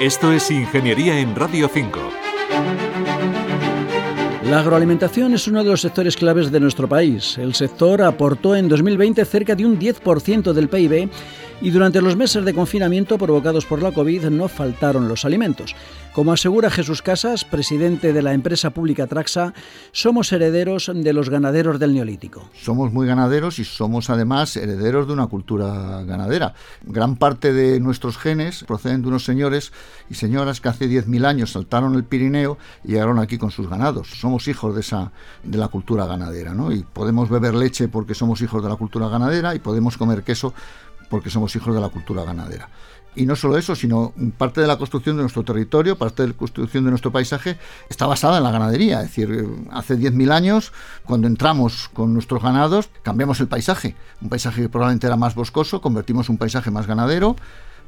[0.00, 2.00] Esto es Ingeniería en Radio 5.
[4.44, 7.36] La agroalimentación es uno de los sectores claves de nuestro país.
[7.36, 11.10] El sector aportó en 2020 cerca de un 10% del PIB
[11.60, 15.74] y durante los meses de confinamiento provocados por la COVID no faltaron los alimentos.
[16.12, 19.54] Como asegura Jesús Casas, presidente de la empresa pública Traxa,
[19.92, 22.48] somos herederos de los ganaderos del Neolítico.
[22.60, 26.54] Somos muy ganaderos y somos además herederos de una cultura ganadera.
[26.82, 29.72] Gran parte de nuestros genes proceden de unos señores
[30.08, 34.08] y señoras que hace 10.000 años saltaron el Pirineo y llegaron aquí con sus ganados.
[34.08, 35.12] Somos hijos de esa
[35.44, 36.72] de la cultura ganadera, ¿no?
[36.72, 40.54] Y podemos beber leche porque somos hijos de la cultura ganadera y podemos comer queso
[41.10, 42.70] porque somos hijos de la cultura ganadera.
[43.16, 46.34] Y no solo eso, sino parte de la construcción de nuestro territorio, parte de la
[46.34, 49.02] construcción de nuestro paisaje está basada en la ganadería.
[49.02, 50.72] Es decir, hace 10.000 años,
[51.04, 53.96] cuando entramos con nuestros ganados, cambiamos el paisaje.
[54.22, 57.34] Un paisaje que probablemente era más boscoso, convertimos un paisaje más ganadero,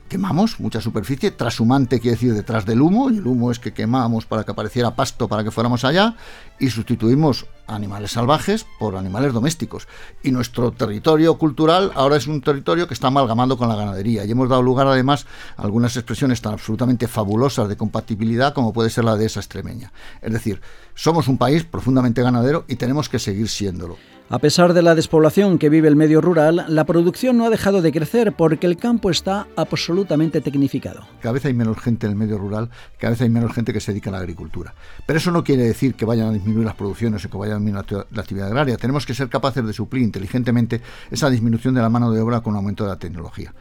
[0.09, 4.27] quemamos mucha superficie, trashumante quiere decir detrás del humo, y el humo es que quemamos
[4.27, 6.17] para que apareciera pasto para que fuéramos allá,
[6.59, 9.89] y sustituimos animales salvajes por animales domésticos.
[10.23, 14.31] Y nuestro territorio cultural ahora es un territorio que está amalgamando con la ganadería, y
[14.31, 19.05] hemos dado lugar además a algunas expresiones tan absolutamente fabulosas de compatibilidad como puede ser
[19.05, 19.93] la de esa extremeña.
[20.21, 20.61] Es decir,
[20.95, 23.97] somos un país profundamente ganadero y tenemos que seguir siéndolo.
[24.33, 27.83] A pesar de la despoblación que vive el medio rural, la producción no ha dejado
[27.83, 31.03] de crecer porque el campo está absolutamente tecnificado.
[31.21, 33.81] Cada vez hay menos gente en el medio rural, cada vez hay menos gente que
[33.81, 34.75] se dedica a la agricultura.
[35.07, 38.07] Pero eso no quiere decir que vayan a disminuir las producciones o que vayan disminuir
[38.11, 38.77] la actividad agraria.
[38.77, 42.57] Tenemos que ser capaces de suplir inteligentemente esa disminución de la mano de obra con
[42.57, 43.55] aumento de la tecnología.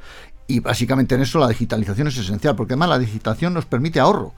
[0.47, 4.33] Y básicamente en eso la digitalización es esencial, porque además la digitalización nos permite ahorro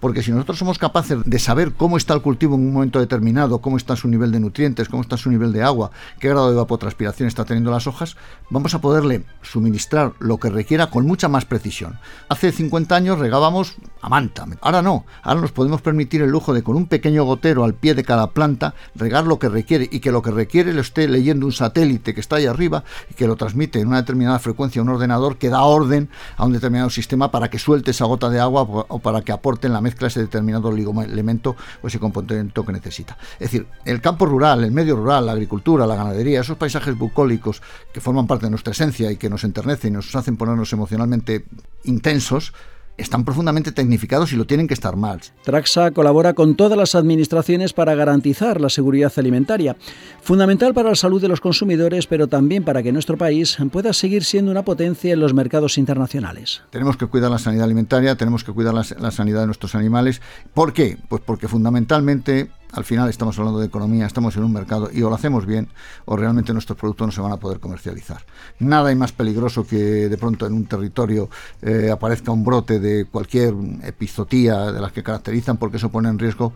[0.00, 3.60] porque si nosotros somos capaces de saber cómo está el cultivo en un momento determinado,
[3.60, 6.54] cómo está su nivel de nutrientes, cómo está su nivel de agua, qué grado de
[6.54, 8.16] evapotranspiración está teniendo las hojas,
[8.50, 11.98] vamos a poderle suministrar lo que requiera con mucha más precisión.
[12.28, 16.62] Hace 50 años regábamos a manta, ahora no, ahora nos podemos permitir el lujo de
[16.62, 20.12] con un pequeño gotero al pie de cada planta regar lo que requiere y que
[20.12, 23.36] lo que requiere lo esté leyendo un satélite que está ahí arriba y que lo
[23.36, 27.30] transmite en una determinada frecuencia a un ordenador que da orden a un determinado sistema
[27.30, 30.20] para que suelte esa gota de agua o para que aporte en la mezcla ese
[30.20, 33.16] determinado elemento o ese componente que necesita.
[33.34, 37.62] Es decir, el campo rural, el medio rural, la agricultura, la ganadería, esos paisajes bucólicos
[37.92, 41.46] que forman parte de nuestra esencia y que nos enternecen y nos hacen ponernos emocionalmente
[41.84, 42.52] intensos,
[42.98, 45.32] están profundamente tecnificados y lo tienen que estar más.
[45.44, 49.76] Traxa colabora con todas las administraciones para garantizar la seguridad alimentaria,
[50.20, 54.24] fundamental para la salud de los consumidores, pero también para que nuestro país pueda seguir
[54.24, 56.62] siendo una potencia en los mercados internacionales.
[56.70, 60.20] Tenemos que cuidar la sanidad alimentaria, tenemos que cuidar la, la sanidad de nuestros animales.
[60.52, 60.98] ¿Por qué?
[61.08, 65.08] Pues porque fundamentalmente al final estamos hablando de economía, estamos en un mercado y o
[65.08, 65.68] lo hacemos bien
[66.04, 68.22] o realmente nuestros productos no se van a poder comercializar.
[68.58, 69.76] Nada hay más peligroso que
[70.08, 71.28] de pronto en un territorio
[71.62, 76.18] eh, aparezca un brote de cualquier epizotía de las que caracterizan porque eso pone en
[76.18, 76.52] riesgo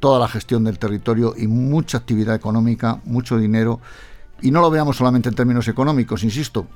[0.00, 3.80] toda la gestión del territorio y mucha actividad económica, mucho dinero
[4.42, 6.66] y no lo veamos solamente en términos económicos, insisto,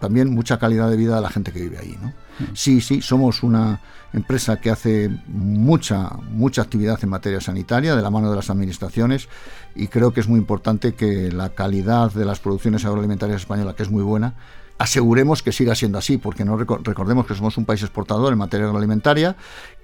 [0.00, 1.96] también mucha calidad de vida de la gente que vive ahí.
[2.00, 2.12] ¿no?
[2.54, 3.80] Sí, sí, somos una
[4.14, 9.28] empresa que hace mucha, mucha actividad en materia sanitaria de la mano de las administraciones
[9.74, 13.82] y creo que es muy importante que la calidad de las producciones agroalimentarias españolas, que
[13.82, 14.34] es muy buena,
[14.78, 18.66] aseguremos que siga siendo así, porque no recordemos que somos un país exportador en materia
[18.66, 19.36] agroalimentaria,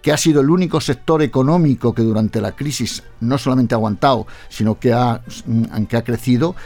[0.03, 4.27] que ha sido el único sector económico que durante la crisis no solamente ha aguantado,
[4.49, 5.22] sino que ha,
[5.89, 6.56] que ha crecido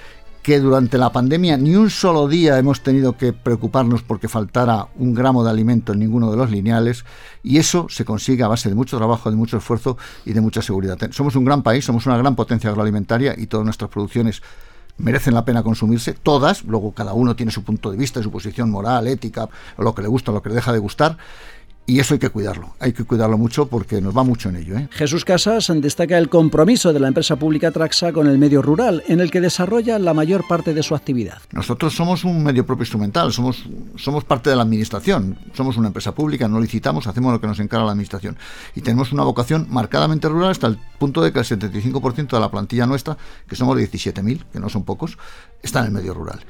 [0.43, 5.15] que durante la pandemia ni un solo día hemos tenido que preocuparnos porque faltara un
[5.15, 7.05] gramo de alimento en ninguno de los lineales
[7.45, 10.61] y eso se consigue a base de mucho trabajo, de mucho esfuerzo y de mucha
[10.61, 10.99] seguridad.
[11.13, 14.43] Somos un gran país, somos una gran potencia agroalimentaria y todas nuestras producciones
[14.99, 18.71] merecen la pena consumirse, todas, luego cada uno tiene su punto de vista, su posición
[18.71, 19.49] moral, ética,
[19.79, 21.17] lo que le gusta, lo que le deja de gustar,
[21.85, 24.77] y eso hay que cuidarlo, hay que cuidarlo mucho porque nos va mucho en ello.
[24.77, 24.89] ¿eh?
[24.93, 29.21] Jesús Casas destaca el compromiso de la empresa pública Traxa con el medio rural, en
[29.21, 31.39] el que desarrolla la mayor parte de su actividad.
[31.51, 33.65] Nosotros somos un medio propio instrumental, somos,
[33.97, 37.59] somos parte de la administración, somos una empresa pública, no licitamos, hacemos lo que nos
[37.59, 38.37] encarga la administración.
[38.77, 42.51] Y tenemos una vocación marcadamente rural hasta el punto de que el 75% de la
[42.51, 43.17] plantilla nuestra,
[43.49, 45.19] que somos 17.000, que no son pocos,
[45.63, 46.41] está en el medio rural.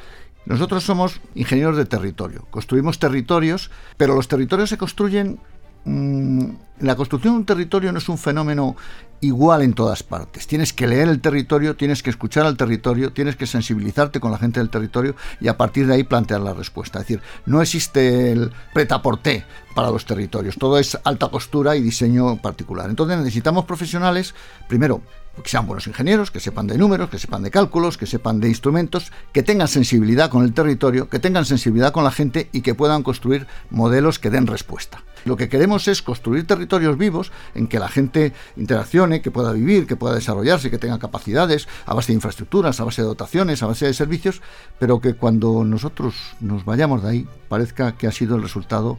[0.44, 5.38] Nosotros somos ingenieros de territorio, construimos territorios, pero los territorios se construyen...
[5.84, 6.50] Mm,
[6.80, 8.76] la construcción de un territorio no es un fenómeno
[9.20, 10.46] igual en todas partes.
[10.46, 14.38] Tienes que leer el territorio, tienes que escuchar al territorio, tienes que sensibilizarte con la
[14.38, 16.98] gente del territorio y a partir de ahí plantear la respuesta.
[16.98, 19.44] Es decir, no existe el pretaporté
[19.76, 22.90] para los territorios, todo es alta costura y diseño particular.
[22.90, 24.34] Entonces necesitamos profesionales,
[24.68, 25.02] primero,
[25.42, 28.48] que sean buenos ingenieros, que sepan de números, que sepan de cálculos, que sepan de
[28.48, 32.74] instrumentos, que tengan sensibilidad con el territorio, que tengan sensibilidad con la gente y que
[32.74, 35.02] puedan construir modelos que den respuesta.
[35.24, 39.86] Lo que queremos es construir territorios vivos en que la gente interaccione, que pueda vivir,
[39.86, 43.66] que pueda desarrollarse, que tenga capacidades a base de infraestructuras, a base de dotaciones, a
[43.66, 44.42] base de servicios,
[44.78, 48.98] pero que cuando nosotros nos vayamos de ahí parezca que ha sido el resultado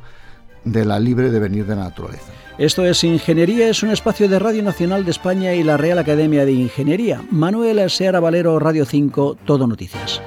[0.64, 2.32] de la libre devenir de la naturaleza.
[2.58, 6.46] Esto es Ingeniería, es un espacio de Radio Nacional de España y la Real Academia
[6.46, 7.22] de Ingeniería.
[7.32, 10.22] Manuel Seara Valero, Radio 5, Todo Noticias.